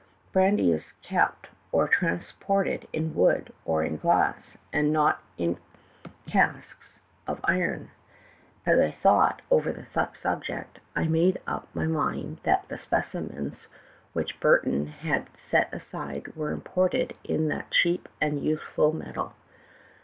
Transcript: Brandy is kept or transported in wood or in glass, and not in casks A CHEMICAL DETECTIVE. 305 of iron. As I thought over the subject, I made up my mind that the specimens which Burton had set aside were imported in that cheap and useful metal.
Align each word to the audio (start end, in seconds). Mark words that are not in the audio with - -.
Brandy 0.31 0.71
is 0.71 0.93
kept 1.03 1.49
or 1.71 1.87
transported 1.87 2.87
in 2.91 3.13
wood 3.13 3.53
or 3.65 3.83
in 3.83 3.97
glass, 3.97 4.57
and 4.73 4.91
not 4.91 5.21
in 5.37 5.59
casks 6.25 6.97
A 7.27 7.35
CHEMICAL 7.35 7.35
DETECTIVE. 7.35 7.43
305 7.43 7.43
of 7.43 7.45
iron. 7.47 7.91
As 8.65 8.79
I 8.79 8.97
thought 8.97 9.41
over 9.51 9.71
the 9.71 9.85
subject, 10.15 10.79
I 10.95 11.03
made 11.03 11.39
up 11.45 11.67
my 11.75 11.85
mind 11.85 12.39
that 12.41 12.67
the 12.67 12.79
specimens 12.79 13.67
which 14.13 14.39
Burton 14.39 14.87
had 14.87 15.27
set 15.37 15.71
aside 15.71 16.35
were 16.35 16.49
imported 16.49 17.15
in 17.23 17.47
that 17.49 17.69
cheap 17.69 18.09
and 18.19 18.41
useful 18.43 18.93
metal. 18.93 19.33